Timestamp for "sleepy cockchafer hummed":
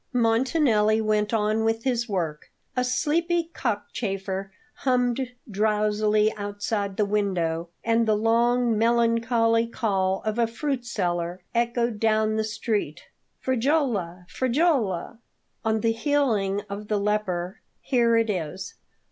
2.83-5.35